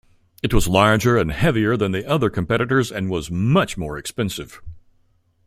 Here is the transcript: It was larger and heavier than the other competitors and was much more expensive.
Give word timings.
It 0.41 0.51
was 0.51 0.67
larger 0.67 1.15
and 1.19 1.31
heavier 1.31 1.77
than 1.77 1.91
the 1.91 2.09
other 2.09 2.31
competitors 2.31 2.91
and 2.91 3.07
was 3.07 3.29
much 3.29 3.77
more 3.77 3.99
expensive. 3.99 4.59